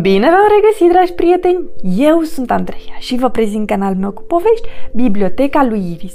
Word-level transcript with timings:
Bine 0.00 0.30
v-am 0.30 0.48
regăsit, 0.54 0.90
dragi 0.90 1.12
prieteni! 1.12 1.70
Eu 1.96 2.20
sunt 2.20 2.50
Andreea 2.50 2.96
și 2.98 3.16
vă 3.16 3.28
prezint 3.28 3.66
canalul 3.66 3.98
meu 4.00 4.10
cu 4.10 4.22
povești, 4.22 4.68
Biblioteca 4.92 5.64
lui 5.64 5.92
Iris. 5.92 6.14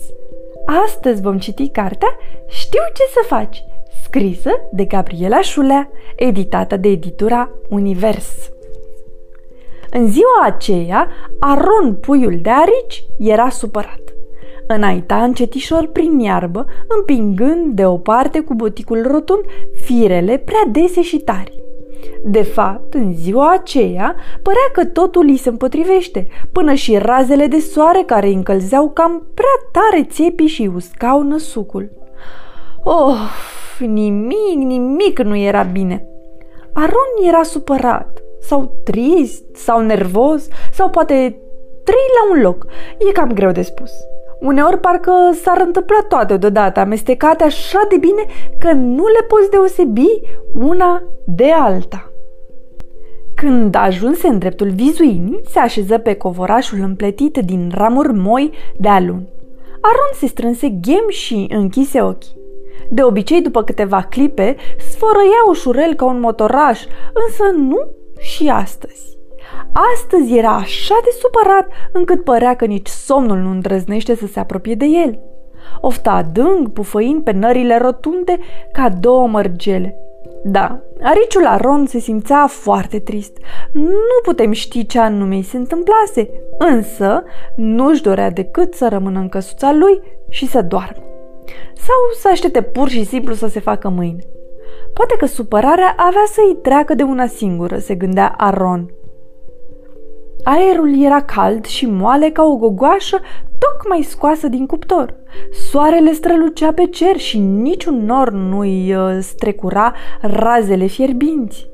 Astăzi 0.86 1.22
vom 1.22 1.38
citi 1.38 1.70
cartea 1.70 2.18
Știu 2.48 2.82
ce 2.94 3.04
să 3.14 3.20
faci, 3.28 3.64
scrisă 4.04 4.52
de 4.72 4.86
Gabriela 4.86 5.42
Șulea, 5.42 5.90
editată 6.16 6.78
de 6.78 6.88
editura 6.88 7.50
Univers. 7.70 8.52
În 9.92 10.12
ziua 10.12 10.42
aceea, 10.44 11.08
Aron, 11.40 11.96
puiul 11.96 12.40
de 12.42 12.50
arici, 12.50 13.04
era 13.20 13.50
supărat. 13.50 14.11
Înainta 14.74 15.24
încetișor 15.24 15.88
prin 15.88 16.20
iarbă, 16.20 16.66
împingând 16.88 17.76
de 17.76 17.86
o 17.86 17.98
parte 17.98 18.40
cu 18.40 18.54
buticul 18.54 19.08
rotund 19.08 19.42
firele 19.84 20.38
prea 20.38 20.64
dese 20.72 21.02
și 21.02 21.18
tari. 21.18 21.64
De 22.24 22.42
fapt, 22.42 22.94
în 22.94 23.14
ziua 23.14 23.52
aceea, 23.52 24.16
părea 24.42 24.70
că 24.74 24.86
totul 24.86 25.26
îi 25.28 25.38
se 25.38 25.50
împotrivește, 25.50 26.28
până 26.52 26.74
și 26.74 26.98
razele 26.98 27.48
de 27.48 27.60
soare 27.60 28.04
care 28.06 28.28
îi 28.28 28.34
încălzeau 28.34 28.90
cam 28.90 29.28
prea 29.34 29.82
tare 29.82 30.04
țepii 30.04 30.48
și 30.48 30.72
uscau 30.76 31.22
năsucul. 31.22 31.90
Oh, 32.84 33.30
nimic, 33.80 34.58
nimic 34.58 35.20
nu 35.20 35.36
era 35.36 35.64
bine. 35.64 36.06
Aron 36.74 37.28
era 37.28 37.44
supărat, 37.44 38.22
sau 38.42 38.82
trist, 38.84 39.56
sau 39.56 39.82
nervos, 39.82 40.48
sau 40.74 40.90
poate 40.90 41.42
trei 41.84 42.08
la 42.20 42.36
un 42.36 42.42
loc. 42.42 42.66
E 43.10 43.12
cam 43.12 43.32
greu 43.34 43.52
de 43.52 43.62
spus. 43.62 43.92
Uneori 44.42 44.80
parcă 44.80 45.12
s-ar 45.42 45.62
întâmpla 45.66 46.06
toate 46.08 46.38
deodată, 46.38 46.80
amestecate 46.80 47.44
așa 47.44 47.80
de 47.90 47.98
bine 47.98 48.26
că 48.60 48.72
nu 48.72 49.04
le 49.08 49.26
poți 49.28 49.50
deosebi 49.50 50.08
una 50.54 51.04
de 51.26 51.52
alta. 51.52 52.12
Când 53.36 53.76
ajunse 53.76 54.28
în 54.28 54.38
dreptul 54.38 54.70
vizuinii, 54.70 55.42
se 55.50 55.60
așeză 55.60 55.98
pe 55.98 56.14
covorașul 56.14 56.80
împletit 56.82 57.38
din 57.38 57.72
ramuri 57.74 58.14
moi 58.14 58.52
de 58.78 58.88
alun. 58.88 59.28
Aron 59.82 60.12
se 60.14 60.26
strânse 60.26 60.70
ghem 60.70 61.06
și 61.08 61.48
închise 61.50 62.02
ochii. 62.02 62.40
De 62.90 63.04
obicei, 63.04 63.42
după 63.42 63.64
câteva 63.64 64.02
clipe, 64.02 64.56
sfărăia 64.78 65.42
ușurel 65.50 65.94
ca 65.94 66.06
un 66.06 66.20
motoraș, 66.20 66.86
însă 67.14 67.44
nu 67.58 67.88
și 68.20 68.48
astăzi. 68.48 69.18
Astăzi 69.94 70.38
era 70.38 70.52
așa 70.56 70.96
de 71.04 71.10
supărat 71.20 71.68
încât 71.92 72.24
părea 72.24 72.56
că 72.56 72.66
nici 72.66 72.88
somnul 72.88 73.38
nu 73.38 73.50
îndrăznește 73.50 74.16
să 74.16 74.28
se 74.28 74.40
apropie 74.40 74.76
de 74.76 74.86
el. 74.86 75.20
Ofta 75.82 76.12
adânc, 76.12 76.74
pufăind 76.74 77.24
pe 77.24 77.32
nările 77.32 77.78
rotunde 77.78 78.40
ca 78.72 78.90
două 78.90 79.28
mărgele. 79.28 79.96
Da, 80.44 80.80
ariciul 81.02 81.46
Aron 81.46 81.86
se 81.86 82.00
simțea 82.00 82.48
foarte 82.48 83.00
trist. 83.00 83.38
Nu 83.72 84.20
putem 84.24 84.52
ști 84.52 84.86
ce 84.86 85.00
anume 85.00 85.36
îi 85.36 85.44
se 85.44 85.58
întâmplase, 85.58 86.30
însă 86.58 87.24
nu-și 87.56 88.02
dorea 88.02 88.30
decât 88.30 88.74
să 88.74 88.88
rămână 88.88 89.20
în 89.20 89.30
căsuța 89.30 89.74
lui 89.74 90.02
și 90.30 90.48
să 90.48 90.62
doarmă. 90.62 91.04
Sau 91.74 91.96
să 92.20 92.28
aștepte 92.32 92.62
pur 92.62 92.90
și 92.90 93.06
simplu 93.06 93.34
să 93.34 93.48
se 93.48 93.60
facă 93.60 93.90
mâine. 93.90 94.24
Poate 94.94 95.16
că 95.18 95.26
supărarea 95.26 95.94
avea 95.98 96.24
să 96.26 96.42
îi 96.48 96.56
treacă 96.56 96.94
de 96.94 97.04
una 97.04 97.28
singură, 97.28 97.78
se 97.78 97.96
gândea 97.96 98.34
Aron. 98.38 98.92
Aerul 100.44 101.04
era 101.04 101.22
cald 101.22 101.66
și 101.66 101.86
moale 101.86 102.30
ca 102.30 102.44
o 102.44 102.56
gogoașă 102.56 103.20
tocmai 103.60 104.02
scoasă 104.02 104.48
din 104.48 104.66
cuptor. 104.66 105.16
Soarele 105.70 106.12
strălucea 106.12 106.72
pe 106.74 106.86
cer 106.86 107.18
și 107.18 107.40
niciun 107.40 108.06
nor 108.06 108.32
nu-i 108.32 108.96
uh, 108.96 109.18
strecura 109.20 109.94
razele 110.22 110.86
fierbinți. 110.86 111.70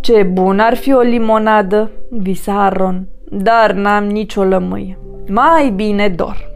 Ce 0.00 0.22
bun 0.22 0.58
ar 0.58 0.76
fi 0.76 0.92
o 0.92 1.00
limonadă, 1.00 1.90
visa 2.10 2.64
Aron, 2.64 3.08
dar 3.30 3.72
n-am 3.72 4.04
nicio 4.04 4.44
lămâie. 4.44 4.98
Mai 5.28 5.70
bine 5.70 6.08
dor. 6.08 6.54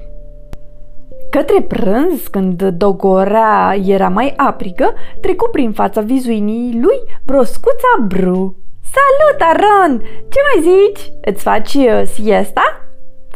Către 1.30 1.62
prânz, 1.62 2.26
când 2.30 2.62
dogorea 2.62 3.76
era 3.86 4.08
mai 4.08 4.32
aprigă, 4.36 4.94
trecu 5.20 5.48
prin 5.52 5.72
fața 5.72 6.00
vizuinii 6.00 6.80
lui 6.80 6.98
broscuța 7.24 8.04
Bru. 8.08 8.56
Salut, 8.94 9.40
Aron! 9.50 10.02
Ce 10.28 10.38
mai 10.46 10.58
zici? 10.70 11.12
Îți 11.24 11.42
faci 11.42 11.74
uh, 11.74 12.02
siesta? 12.14 12.62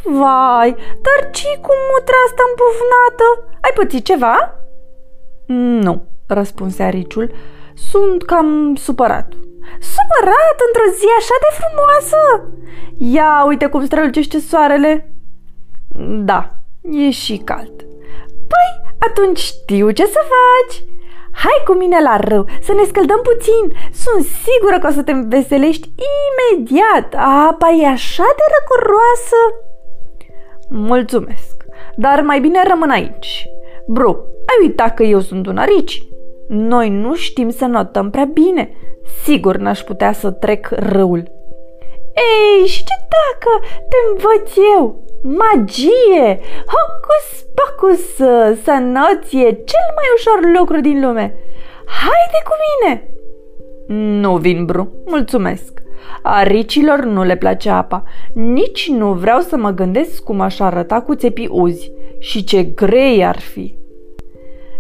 Vai, 0.03 0.71
dar 1.05 1.31
ce 1.31 1.49
cu 1.63 1.73
mutra 1.91 2.19
asta 2.27 2.43
împufnată? 2.49 3.27
Ai 3.61 3.71
pățit 3.75 4.05
ceva? 4.05 4.59
Nu, 5.47 6.07
răspunse 6.27 6.83
ariciul. 6.83 7.33
Sunt 7.75 8.23
cam 8.23 8.75
supărat. 8.75 9.29
Supărat 9.95 10.57
într-o 10.67 10.89
zi 10.99 11.07
așa 11.19 11.37
de 11.45 11.51
frumoasă? 11.59 12.51
Ia 12.99 13.45
uite 13.47 13.67
cum 13.67 13.85
strălucește 13.85 14.39
soarele. 14.39 15.13
Da, 16.31 16.55
e 16.83 17.11
și 17.11 17.37
cald. 17.37 17.77
Păi, 18.27 18.95
atunci 18.99 19.39
știu 19.39 19.91
ce 19.91 20.07
să 20.07 20.19
faci. 20.35 20.83
Hai 21.43 21.63
cu 21.67 21.73
mine 21.73 21.99
la 22.03 22.17
râu, 22.17 22.45
să 22.63 22.73
ne 22.73 22.85
scăldăm 22.85 23.21
puțin. 23.23 23.65
Sunt 23.93 24.25
sigură 24.45 24.79
că 24.79 24.87
o 24.87 24.91
să 24.91 25.03
te 25.03 25.13
veselești 25.13 25.89
imediat. 26.23 27.15
Apa 27.51 27.69
e 27.71 27.87
așa 27.87 28.29
de 28.39 28.45
răcoroasă. 28.55 29.41
Mulțumesc, 30.69 31.57
dar 31.97 32.21
mai 32.21 32.41
bine 32.41 32.63
rămân 32.69 32.91
aici. 32.91 33.47
Bru, 33.87 34.11
ai 34.39 34.67
uitat 34.67 34.95
că 34.95 35.03
eu 35.03 35.21
sunt 35.21 35.47
un 35.47 35.57
arici? 35.57 36.03
Noi 36.49 36.89
nu 36.89 37.15
știm 37.15 37.51
să 37.51 37.65
notăm 37.65 38.11
prea 38.11 38.29
bine. 38.33 38.71
Sigur 39.23 39.57
n-aș 39.57 39.81
putea 39.81 40.13
să 40.13 40.31
trec 40.31 40.69
râul. 40.71 41.33
Ei, 42.15 42.67
și 42.67 42.85
ce 42.85 42.95
dacă 43.17 43.67
te 43.89 43.97
învăț 44.11 44.51
eu? 44.77 45.03
Magie! 45.27 46.41
Hocus 46.75 47.47
pocus! 47.55 48.15
Sănăție! 48.63 49.45
Cel 49.45 49.87
mai 49.97 50.09
ușor 50.17 50.59
lucru 50.59 50.81
din 50.81 51.01
lume! 51.07 51.35
Haide 51.87 52.41
cu 52.45 52.55
mine! 52.65 53.09
Nu 54.21 54.37
vin, 54.37 54.65
Bru, 54.65 54.93
mulțumesc. 55.07 55.83
Aricilor 56.23 57.05
nu 57.05 57.23
le 57.23 57.37
place 57.37 57.71
apa. 57.71 58.03
Nici 58.33 58.89
nu 58.89 59.13
vreau 59.13 59.41
să 59.41 59.57
mă 59.57 59.71
gândesc 59.71 60.23
cum 60.23 60.41
aș 60.41 60.61
arăta 60.61 61.01
cu 61.01 61.15
țepii 61.15 61.49
uzi 61.51 61.93
și 62.19 62.45
ce 62.45 62.63
grei 62.63 63.25
ar 63.25 63.39
fi. 63.39 63.79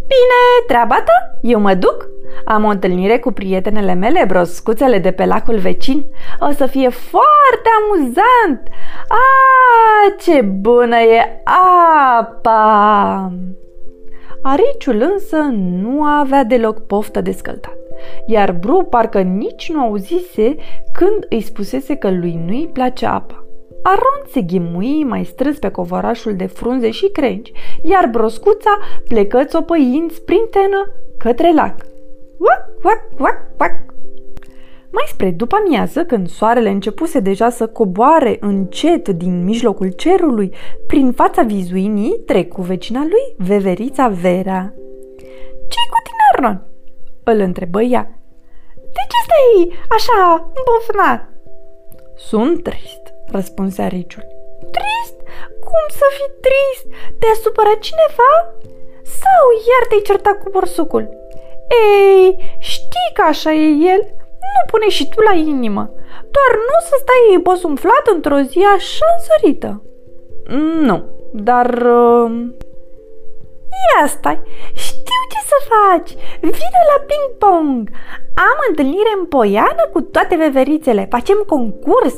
Bine, 0.06 0.66
treaba 0.66 0.94
ta, 0.94 1.38
eu 1.42 1.60
mă 1.60 1.74
duc. 1.74 2.08
Am 2.44 2.64
o 2.64 2.68
întâlnire 2.68 3.18
cu 3.18 3.32
prietenele 3.32 3.94
mele, 3.94 4.24
broscuțele 4.26 4.98
de 4.98 5.10
pe 5.10 5.24
lacul 5.24 5.58
vecin. 5.58 6.04
O 6.40 6.50
să 6.50 6.66
fie 6.66 6.88
foarte 6.88 7.68
amuzant. 7.82 8.68
A, 9.08 10.14
ce 10.18 10.40
bună 10.40 10.96
e 10.96 11.42
apa! 12.24 13.32
Ariciul 14.42 15.10
însă 15.12 15.36
nu 15.82 16.02
avea 16.02 16.44
deloc 16.44 16.86
poftă 16.86 17.20
de 17.20 17.32
scăldat 17.32 17.84
iar 18.26 18.52
Bru 18.52 18.86
parcă 18.90 19.20
nici 19.20 19.70
nu 19.72 19.80
auzise 19.80 20.56
când 20.92 21.26
îi 21.28 21.40
spusese 21.40 21.94
că 21.94 22.10
lui 22.10 22.40
nu-i 22.46 22.70
place 22.72 23.06
apa. 23.06 23.44
Aron 23.82 24.30
se 24.32 24.40
ghimui 24.40 25.04
mai 25.04 25.24
strâns 25.24 25.58
pe 25.58 25.68
covorașul 25.68 26.36
de 26.36 26.46
frunze 26.46 26.90
și 26.90 27.08
crengi, 27.08 27.52
iar 27.82 28.06
broscuța 28.06 28.78
plecă 29.08 29.44
țopăind 29.44 30.12
prin 30.12 30.46
tenă 30.50 30.92
către 31.18 31.52
lac. 31.52 31.74
Uac, 32.84 33.00
uac, 33.18 33.20
uac, 33.20 33.40
uac. 33.60 33.72
Mai 34.90 35.04
spre 35.06 35.30
după 35.30 35.56
amiază, 35.56 36.04
când 36.04 36.28
soarele 36.28 36.68
începuse 36.68 37.20
deja 37.20 37.50
să 37.50 37.66
coboare 37.66 38.36
încet 38.40 39.08
din 39.08 39.44
mijlocul 39.44 39.90
cerului, 39.90 40.54
prin 40.86 41.12
fața 41.12 41.42
vizuinii 41.42 42.22
trecu 42.26 42.62
vecina 42.62 43.00
lui, 43.00 43.46
veverița 43.48 44.08
Vera. 44.08 44.72
Ce-i 45.68 45.90
cu 45.92 46.00
tine, 46.06 46.24
Aron?" 46.32 46.66
îl 47.24 47.40
întrebă 47.40 47.82
ea. 47.82 48.18
De 48.74 49.02
ce 49.10 49.18
stai 49.24 49.78
așa 49.96 50.50
îmbufnat? 50.58 51.20
Sunt 52.16 52.62
trist, 52.62 53.04
răspunse 53.26 53.82
ariciul. 53.82 54.26
Trist? 54.76 55.16
Cum 55.68 55.84
să 55.98 56.06
fii 56.16 56.32
trist? 56.46 56.86
Te-a 57.18 57.36
supărat 57.42 57.78
cineva? 57.78 58.32
Sau 59.20 59.42
iar 59.68 59.82
te-ai 59.88 60.06
certat 60.08 60.36
cu 60.42 60.50
borsucul? 60.50 61.23
Ei, 61.68 62.56
știi 62.58 63.10
că 63.14 63.22
așa 63.22 63.52
e 63.52 63.66
el? 63.68 64.00
Nu 64.52 64.60
pune 64.70 64.88
și 64.88 65.08
tu 65.08 65.20
la 65.20 65.32
inimă. 65.32 65.90
Doar 66.34 66.52
nu 66.68 66.76
să 66.80 66.94
stai 67.00 67.40
posumflat 67.42 68.06
într-o 68.14 68.38
zi 68.40 68.58
așa 68.76 69.06
însărită. 69.18 69.82
Nu, 70.80 71.04
dar... 71.32 71.66
Uh... 71.82 72.46
Ia 74.00 74.06
stai, 74.06 74.42
știu 74.74 75.03
ce 75.34 75.40
să 75.52 75.58
faci? 75.72 76.10
Vine 76.58 76.80
la 76.90 76.98
ping-pong! 77.08 77.78
Am 78.50 78.58
întâlnire 78.68 79.12
în 79.18 79.24
Poiană 79.34 79.84
cu 79.92 80.00
toate 80.14 80.34
veverițele. 80.44 81.02
Facem 81.16 81.38
concurs. 81.54 82.16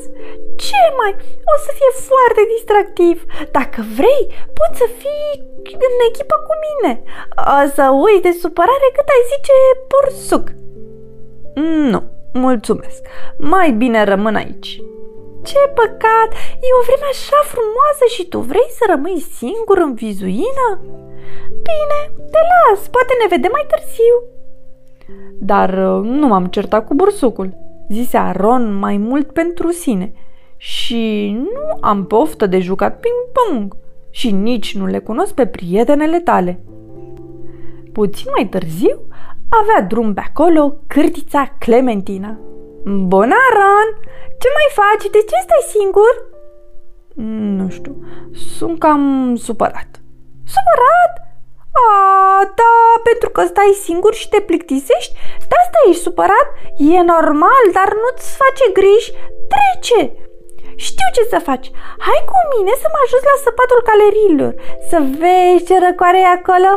Ce 0.64 0.82
mai? 0.98 1.12
O 1.52 1.54
să 1.64 1.70
fie 1.78 1.90
foarte 2.10 2.42
distractiv. 2.54 3.16
Dacă 3.56 3.78
vrei, 3.98 4.24
poți 4.58 4.78
să 4.82 4.86
fii 5.00 5.30
în 5.88 5.94
echipă 6.08 6.36
cu 6.46 6.54
mine. 6.66 6.92
O 7.58 7.62
să 7.76 7.84
uiți 8.04 8.26
de 8.26 8.32
supărare 8.42 8.88
cât 8.96 9.08
ai 9.14 9.22
zice 9.32 9.56
porsuc. 9.92 10.44
Nu, 11.92 12.00
mulțumesc. 12.46 13.00
Mai 13.38 13.70
bine 13.70 14.04
rămân 14.04 14.34
aici. 14.34 14.70
Ce 15.48 15.60
păcat! 15.74 16.30
E 16.66 16.78
o 16.80 16.86
vreme 16.88 17.08
așa 17.10 17.40
frumoasă 17.52 18.04
și 18.14 18.28
tu 18.32 18.38
vrei 18.38 18.70
să 18.78 18.84
rămâi 18.88 19.26
singur 19.38 19.78
în 19.86 19.94
vizuină? 19.94 20.68
Bine, 21.64 22.26
te 22.30 22.38
las, 22.50 22.88
poate 22.88 23.12
ne 23.20 23.26
vedem 23.28 23.50
mai 23.52 23.66
târziu. 23.68 24.16
Dar 25.40 25.68
uh, 25.68 26.04
nu 26.04 26.26
m-am 26.26 26.46
certat 26.46 26.86
cu 26.86 26.94
bursucul, 26.94 27.56
zise 27.88 28.16
Aron 28.16 28.74
mai 28.74 28.96
mult 28.96 29.32
pentru 29.32 29.70
sine. 29.70 30.12
Și 30.56 31.32
nu 31.38 31.78
am 31.80 32.06
poftă 32.06 32.46
de 32.46 32.58
jucat 32.58 33.00
ping-pong 33.00 33.76
și 34.10 34.30
nici 34.30 34.76
nu 34.76 34.86
le 34.86 34.98
cunosc 34.98 35.34
pe 35.34 35.46
prietenele 35.46 36.20
tale. 36.20 36.60
Puțin 37.92 38.30
mai 38.34 38.46
târziu 38.46 39.00
avea 39.48 39.86
drum 39.88 40.14
pe 40.14 40.22
acolo 40.26 40.74
cârtița 40.86 41.56
Clementina. 41.58 42.38
Bună, 42.84 43.34
Aron! 43.50 43.88
Ce 44.38 44.48
mai 44.56 44.68
faci? 44.80 45.10
De 45.10 45.18
ce 45.18 45.36
stai 45.42 45.64
singur? 45.76 46.14
Nu 47.56 47.68
știu, 47.68 48.04
sunt 48.32 48.78
cam 48.78 49.34
supărat. 49.34 50.02
Supărat? 50.44 51.25
A, 51.76 52.52
da, 52.60 52.74
pentru 53.08 53.28
că 53.30 53.42
stai 53.44 53.80
singur 53.86 54.14
și 54.14 54.28
te 54.28 54.40
plictisești? 54.40 55.14
Da, 55.48 55.56
asta 55.64 55.78
ești 55.88 56.02
supărat? 56.02 56.48
E 56.76 57.00
normal, 57.14 57.64
dar 57.72 57.88
nu-ți 58.02 58.36
face 58.42 58.64
griji. 58.78 59.12
Trece! 59.52 60.00
Știu 60.86 61.08
ce 61.16 61.22
să 61.32 61.38
faci. 61.48 61.68
Hai 62.06 62.20
cu 62.30 62.38
mine 62.52 62.72
să 62.82 62.86
mă 62.92 63.00
ajut 63.04 63.22
la 63.30 63.36
săpatul 63.44 63.80
galerilor, 63.88 64.52
să 64.90 64.98
vezi 65.20 65.66
ce 65.68 65.76
răcoare 65.86 66.20
e 66.20 66.36
acolo. 66.38 66.72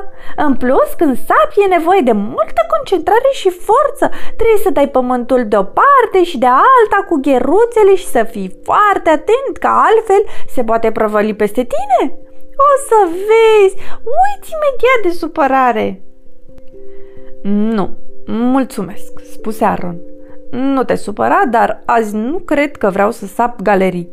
În 0.46 0.54
plus, 0.62 0.90
când 1.00 1.14
sapi 1.28 1.64
e 1.64 1.76
nevoie 1.78 2.02
de 2.10 2.16
multă 2.36 2.62
concentrare 2.74 3.32
și 3.42 3.50
forță. 3.68 4.06
Trebuie 4.38 4.66
să 4.66 4.76
dai 4.78 4.90
pământul 4.98 5.42
de 5.52 5.58
o 5.58 5.66
parte 5.82 6.20
și 6.30 6.38
de 6.44 6.50
alta 6.72 7.00
cu 7.10 7.16
gheruțele 7.28 7.94
și 8.02 8.08
să 8.16 8.22
fii 8.34 8.50
foarte 8.68 9.10
atent, 9.10 9.54
că 9.60 9.70
altfel 9.88 10.22
se 10.54 10.62
poate 10.64 10.92
prăvăli 10.92 11.42
peste 11.42 11.64
tine. 11.74 12.02
O 12.68 12.70
să 12.88 13.10
vezi, 13.10 13.76
uiți 13.96 14.52
imediat 14.54 15.00
de 15.04 15.10
supărare. 15.10 16.02
Nu, 17.42 17.98
mulțumesc, 18.26 19.20
spuse 19.32 19.66
Aaron. 19.66 19.98
Nu 20.52 20.84
te 20.84 20.96
supăra, 20.96 21.42
dar 21.50 21.82
azi 21.86 22.16
nu 22.16 22.38
cred 22.38 22.78
că 22.78 22.90
vreau 22.90 23.12
să 23.12 23.26
sap 23.26 23.62
galerii. 23.62 24.10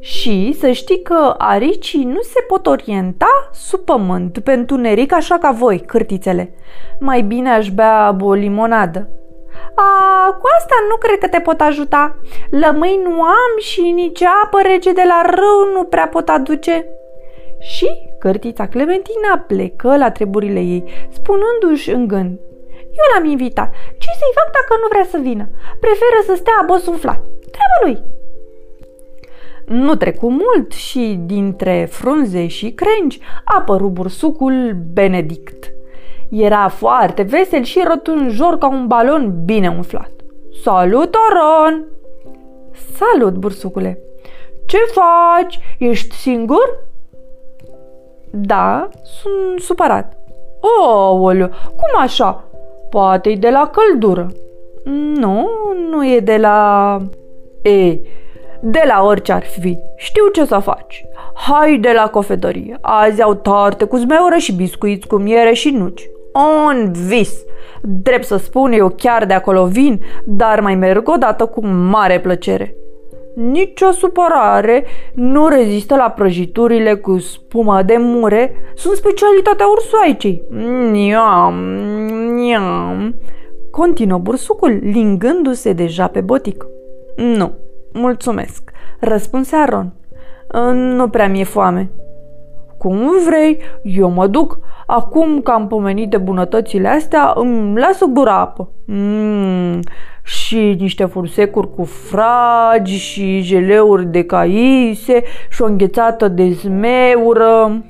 Și 0.00 0.56
să 0.60 0.70
știi 0.70 1.02
că 1.02 1.34
aricii 1.38 2.04
nu 2.04 2.20
se 2.22 2.40
pot 2.48 2.66
orienta 2.66 3.48
sub 3.52 3.80
pământ 3.80 4.38
pe 4.38 4.52
întuneric 4.52 5.12
așa 5.12 5.38
ca 5.38 5.50
voi, 5.50 5.78
cârtițele. 5.86 6.54
Mai 7.00 7.22
bine 7.22 7.50
aș 7.50 7.70
bea 7.70 8.16
o 8.20 8.32
limonadă. 8.32 9.08
A, 9.74 10.26
cu 10.40 10.46
asta 10.58 10.74
nu 10.88 10.96
cred 10.96 11.18
că 11.18 11.28
te 11.28 11.40
pot 11.40 11.60
ajuta. 11.60 12.18
Lămâi 12.50 13.00
nu 13.04 13.22
am 13.22 13.58
și 13.58 13.80
nici 13.80 14.22
apă 14.22 14.60
rece 14.62 14.92
de 14.92 15.02
la 15.06 15.22
râu 15.30 15.72
nu 15.74 15.84
prea 15.84 16.08
pot 16.08 16.28
aduce. 16.28 16.86
Și 17.58 17.86
cărtița 18.18 18.66
Clementina 18.66 19.44
plecă 19.46 19.96
la 19.96 20.10
treburile 20.10 20.60
ei, 20.60 20.84
spunându-și 21.10 21.90
în 21.90 22.06
gând. 22.06 22.38
Eu 22.98 23.04
l-am 23.14 23.24
invitat. 23.30 23.70
Ce 23.98 24.08
să-i 24.18 24.34
fac 24.34 24.52
dacă 24.52 24.80
nu 24.80 24.88
vrea 24.90 25.06
să 25.10 25.18
vină? 25.18 25.48
Preferă 25.80 26.18
să 26.26 26.34
stea 26.34 26.52
abosuflat. 26.62 27.20
Treaba 27.24 27.78
lui. 27.84 28.14
Nu 29.66 29.94
trecu 29.94 30.30
mult 30.30 30.72
și 30.72 31.20
dintre 31.24 31.88
frunze 31.90 32.46
și 32.46 32.70
crengi 32.70 33.20
a 33.44 33.56
apărut 33.58 33.90
bursucul 33.90 34.76
Benedict. 34.92 35.70
Era 36.30 36.68
foarte 36.68 37.22
vesel 37.22 37.62
și 37.62 37.82
rotunjor 37.86 38.58
ca 38.58 38.68
un 38.68 38.86
balon 38.86 39.42
bine 39.44 39.68
umflat. 39.68 40.10
Salut, 40.62 41.14
Oron! 41.30 41.84
Salut, 42.94 43.34
bursucule! 43.34 43.98
Ce 44.66 44.78
faci? 44.78 45.58
Ești 45.78 46.14
singur? 46.14 46.85
Da, 48.40 48.88
sunt 49.02 49.60
supărat. 49.60 50.12
Ooleu, 50.80 51.48
cum 51.48 52.00
așa? 52.00 52.44
Poate 52.90 53.30
e 53.30 53.36
de 53.36 53.50
la 53.50 53.70
căldură. 53.72 54.32
Nu, 55.14 55.48
nu 55.90 56.06
e 56.06 56.20
de 56.20 56.36
la... 56.36 56.98
E, 57.62 57.98
de 58.60 58.82
la 58.86 59.02
orice 59.04 59.32
ar 59.32 59.42
fi. 59.42 59.78
Știu 59.96 60.28
ce 60.32 60.44
să 60.44 60.58
faci. 60.58 61.04
Hai 61.34 61.78
de 61.78 61.92
la 61.94 62.08
cofetărie. 62.08 62.78
Azi 62.80 63.22
au 63.22 63.34
tarte 63.34 63.84
cu 63.84 63.96
zmeură 63.96 64.36
și 64.36 64.52
biscuiți 64.52 65.06
cu 65.06 65.16
miere 65.16 65.52
și 65.52 65.70
nuci. 65.70 66.08
Un 66.68 66.92
vis! 66.92 67.44
Drept 67.82 68.24
să 68.24 68.36
spun, 68.36 68.72
eu 68.72 68.88
chiar 68.88 69.26
de 69.26 69.34
acolo 69.34 69.64
vin, 69.64 70.00
dar 70.24 70.60
mai 70.60 70.74
merg 70.74 71.08
o 71.08 71.16
dată 71.16 71.46
cu 71.46 71.66
mare 71.66 72.20
plăcere. 72.20 72.76
Nicio 73.36 73.90
supărare 73.90 74.84
nu 75.14 75.48
rezistă 75.48 75.96
la 75.96 76.10
prăjiturile 76.10 76.94
cu 76.94 77.18
spumă 77.18 77.82
de 77.82 77.96
mure, 77.98 78.52
sunt 78.74 78.96
specialitatea 78.96 79.66
ursoaicei. 79.66 80.42
Niam, 80.90 81.54
niam, 82.34 83.14
continuă 83.70 84.18
bursucul, 84.18 84.78
lingându-se 84.82 85.72
deja 85.72 86.06
pe 86.06 86.20
botic. 86.20 86.66
Nu, 87.16 87.52
mulțumesc, 87.92 88.70
răspunse 89.00 89.56
Aron. 89.56 89.92
Nu 90.72 91.08
prea 91.08 91.28
mi-e 91.28 91.44
foame. 91.44 91.90
Cum 92.78 93.10
vrei, 93.26 93.58
eu 93.82 94.10
mă 94.10 94.26
duc. 94.26 94.58
Acum 94.86 95.40
că 95.40 95.50
am 95.50 95.66
pomenit 95.66 96.10
de 96.10 96.18
bunătățile 96.18 96.88
astea, 96.88 97.32
îmi 97.34 97.78
las 97.78 98.00
o 98.00 98.06
gură 98.06 98.30
apă. 98.30 98.70
Mm, 98.86 99.80
și 100.26 100.76
niște 100.78 101.04
fursecuri 101.04 101.74
cu 101.74 101.84
fragi 101.84 102.96
și 102.96 103.40
jeleuri 103.40 104.06
de 104.06 104.24
caise 104.24 105.22
și 105.50 105.62
o 105.62 105.64
înghețată 105.64 106.28
de 106.28 106.50
zmeură. 106.50 107.84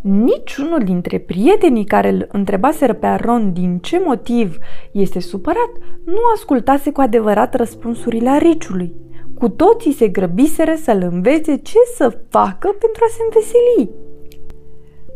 Niciunul 0.00 0.80
dintre 0.84 1.18
prietenii 1.18 1.84
care 1.84 2.08
îl 2.08 2.28
întrebaseră 2.32 2.92
pe 2.92 3.06
Aron 3.06 3.52
din 3.52 3.78
ce 3.78 4.02
motiv 4.04 4.58
este 4.92 5.20
supărat 5.20 5.70
nu 6.04 6.20
ascultase 6.34 6.92
cu 6.92 7.00
adevărat 7.00 7.54
răspunsurile 7.54 8.28
ariciului. 8.28 8.92
Cu 9.38 9.48
toții 9.48 9.92
se 9.92 10.08
grăbiseră 10.08 10.74
să-l 10.82 11.08
învețe 11.12 11.56
ce 11.56 11.78
să 11.96 12.18
facă 12.28 12.68
pentru 12.78 13.02
a 13.04 13.10
se 13.10 13.22
înveseli. 13.24 13.90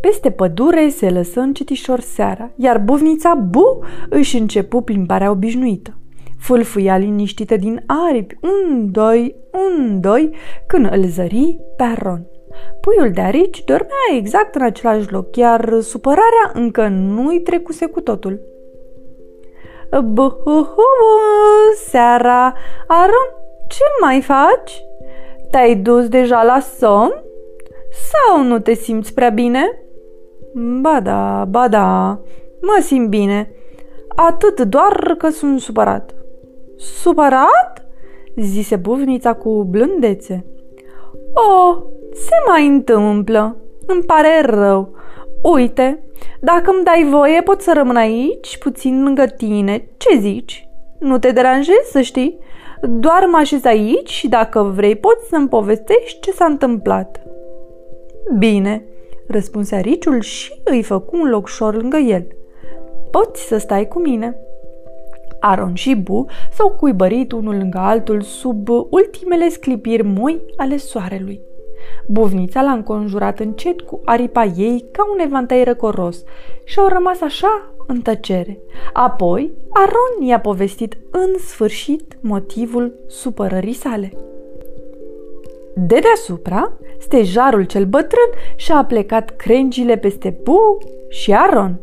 Peste 0.01 0.31
pădure 0.31 0.89
se 0.89 1.11
lăsă 1.11 1.41
încetișor 1.41 2.01
seara, 2.01 2.51
iar 2.57 2.79
buvnița 2.79 3.35
Bu 3.35 3.79
își 4.09 4.37
începu 4.37 4.81
plimbarea 4.81 5.31
obișnuită. 5.31 5.99
Fâlfâia 6.39 6.97
liniștită 6.97 7.57
din 7.57 7.85
aripi, 7.87 8.39
un, 8.43 8.91
doi, 8.91 9.37
un, 9.53 10.01
doi, 10.01 10.31
când 10.67 10.93
îl 10.93 11.05
zări 11.05 11.61
pe 11.77 11.83
Aron. 11.83 12.27
Puiul 12.81 13.11
de 13.11 13.21
arici 13.21 13.65
dormea 13.65 14.17
exact 14.17 14.55
în 14.55 14.63
același 14.63 15.13
loc, 15.13 15.37
iar 15.37 15.81
supărarea 15.81 16.51
încă 16.53 16.89
nu-i 16.89 17.41
trecuse 17.41 17.87
cu 17.87 18.01
totul. 18.01 18.41
Buhuhu, 20.05 20.83
seara! 21.87 22.55
Aron, 22.87 23.29
ce 23.69 23.85
mai 24.01 24.21
faci? 24.21 24.83
Te-ai 25.51 25.77
dus 25.77 26.09
deja 26.09 26.43
la 26.43 26.61
somn? 26.61 27.23
Sau 27.91 28.43
nu 28.43 28.59
te 28.59 28.75
simți 28.75 29.15
prea 29.15 29.29
bine? 29.29 29.83
Ba 30.55 31.01
da, 31.01 31.45
ba 31.49 31.69
da, 31.69 32.21
mă 32.61 32.79
simt 32.81 33.09
bine. 33.09 33.51
Atât 34.17 34.61
doar 34.61 35.15
că 35.19 35.29
sunt 35.29 35.61
supărat. 35.61 36.15
Supărat? 36.77 37.87
zise 38.37 38.77
buvnița 38.77 39.35
cu 39.35 39.65
blândețe. 39.71 40.47
Oh, 41.35 41.83
se 42.13 42.35
mai 42.49 42.67
întâmplă. 42.67 43.57
Îmi 43.87 44.03
pare 44.03 44.41
rău. 44.45 44.95
Uite, 45.43 46.03
dacă 46.41 46.71
îmi 46.71 46.85
dai 46.85 47.07
voie, 47.11 47.43
pot 47.43 47.61
să 47.61 47.73
rămân 47.75 47.97
aici, 47.97 48.59
puțin 48.59 49.03
lângă 49.05 49.27
tine. 49.27 49.89
Ce 49.97 50.19
zici? 50.19 50.69
Nu 50.99 51.19
te 51.19 51.31
deranjezi, 51.31 51.91
să 51.91 52.01
știi? 52.01 52.39
Doar 52.83 53.27
mă 53.31 53.37
așez 53.37 53.65
aici 53.65 54.11
și 54.11 54.29
dacă 54.29 54.63
vrei 54.63 54.97
poți 54.97 55.29
să-mi 55.29 55.49
povestești 55.49 56.21
ce 56.21 56.33
s-a 56.33 56.45
întâmplat. 56.45 57.23
Bine, 58.39 58.85
răspunse 59.29 59.75
ariciul 59.75 60.21
și 60.21 60.61
îi 60.65 60.83
făcu 60.83 61.17
un 61.17 61.29
locșor 61.29 61.75
lângă 61.75 61.97
el. 61.97 62.27
Poți 63.11 63.47
să 63.47 63.59
stai 63.59 63.89
cu 63.89 64.01
mine. 64.01 64.37
Aron 65.41 65.75
și 65.75 65.95
Bu 65.95 66.27
s-au 66.53 66.69
cuibărit 66.69 67.33
unul 67.33 67.57
lângă 67.57 67.79
altul 67.79 68.21
sub 68.21 68.69
ultimele 68.91 69.49
sclipiri 69.49 70.03
moi 70.03 70.41
ale 70.57 70.77
soarelui. 70.77 71.41
Buvnița 72.07 72.63
l-a 72.63 72.73
înconjurat 72.73 73.39
încet 73.39 73.81
cu 73.81 74.01
aripa 74.05 74.45
ei 74.45 74.85
ca 74.93 75.11
un 75.13 75.19
evantai 75.19 75.65
răcoros 75.65 76.25
și 76.65 76.79
au 76.79 76.87
rămas 76.87 77.21
așa 77.21 77.75
în 77.87 78.01
tăcere. 78.01 78.59
Apoi, 78.93 79.53
Aron 79.69 80.29
i-a 80.29 80.41
povestit 80.41 80.99
în 81.11 81.39
sfârșit 81.39 82.19
motivul 82.21 82.95
supărării 83.07 83.73
sale. 83.73 84.13
De 85.75 85.99
deasupra, 85.99 86.73
stejarul 86.99 87.65
cel 87.65 87.85
bătrân 87.85 88.31
și-a 88.57 88.85
plecat 88.85 89.31
crengile 89.37 89.97
peste 89.97 90.39
Bu 90.43 90.79
și 91.09 91.35
Aron. 91.35 91.81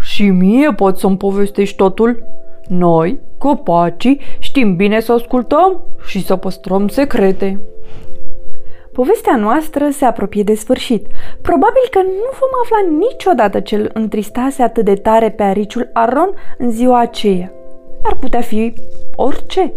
Și 0.00 0.30
mie 0.30 0.72
poți 0.72 1.00
să-mi 1.00 1.16
povestești 1.16 1.76
totul? 1.76 2.22
Noi, 2.68 3.20
copacii, 3.38 4.20
știm 4.38 4.76
bine 4.76 5.00
să 5.00 5.12
ascultăm 5.12 5.86
și 6.06 6.24
să 6.24 6.36
păstrăm 6.36 6.88
secrete. 6.88 7.60
Povestea 8.92 9.36
noastră 9.36 9.88
se 9.90 10.04
apropie 10.04 10.42
de 10.42 10.54
sfârșit. 10.54 11.06
Probabil 11.42 11.82
că 11.90 11.98
nu 11.98 12.30
vom 12.40 12.50
afla 12.62 12.96
niciodată 12.98 13.60
ce 13.60 13.90
întristase 13.92 14.62
atât 14.62 14.84
de 14.84 14.94
tare 14.94 15.30
pe 15.30 15.42
ariciul 15.42 15.90
Aron 15.92 16.30
în 16.58 16.70
ziua 16.70 16.98
aceea. 16.98 17.52
Ar 18.02 18.16
putea 18.20 18.40
fi 18.40 18.74
orice. 19.16 19.72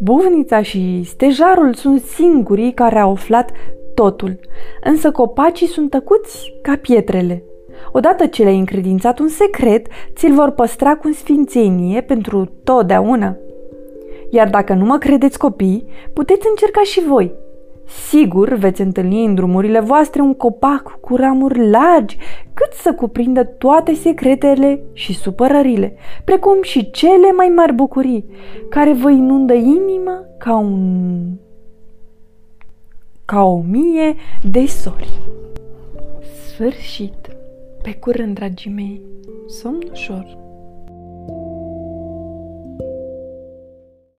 Buvnița 0.00 0.62
și 0.62 1.02
stejarul 1.04 1.74
sunt 1.74 2.00
singurii 2.00 2.72
care 2.72 2.98
au 2.98 3.10
aflat 3.10 3.50
totul, 3.94 4.38
însă 4.84 5.10
copacii 5.10 5.66
sunt 5.66 5.90
tăcuți 5.90 6.58
ca 6.62 6.76
pietrele. 6.82 7.42
Odată 7.92 8.26
ce 8.26 8.42
le-ai 8.42 8.58
încredințat 8.58 9.18
un 9.18 9.28
secret, 9.28 9.86
ți-l 10.14 10.34
vor 10.34 10.50
păstra 10.50 10.96
cu 10.96 11.12
sfințenie 11.12 12.00
pentru 12.00 12.50
totdeauna. 12.64 13.36
Iar 14.30 14.50
dacă 14.50 14.74
nu 14.74 14.84
mă 14.84 14.98
credeți 14.98 15.38
copii, 15.38 15.86
puteți 16.12 16.46
încerca 16.48 16.82
și 16.82 17.00
voi. 17.00 17.43
Sigur 17.86 18.54
veți 18.54 18.80
întâlni 18.80 19.24
în 19.24 19.34
drumurile 19.34 19.80
voastre 19.80 20.22
un 20.22 20.34
copac 20.34 20.98
cu 21.00 21.16
ramuri 21.16 21.70
largi, 21.70 22.18
cât 22.54 22.72
să 22.72 22.92
cuprindă 22.92 23.44
toate 23.44 23.94
secretele 23.94 24.80
și 24.92 25.14
supărările, 25.14 25.96
precum 26.24 26.62
și 26.62 26.90
cele 26.90 27.32
mai 27.36 27.52
mari 27.56 27.72
bucurii, 27.72 28.24
care 28.68 28.92
vă 28.92 29.10
inundă 29.10 29.52
inima 29.52 30.24
ca 30.38 30.56
un... 30.56 31.30
ca 33.24 33.42
o 33.42 33.60
mie 33.70 34.14
de 34.50 34.66
sori. 34.66 35.20
Sfârșit! 36.46 37.36
Pe 37.82 37.94
curând, 37.94 38.34
dragii 38.34 38.70
mei, 38.70 39.00
somn 39.46 39.88
ușor! 39.92 40.43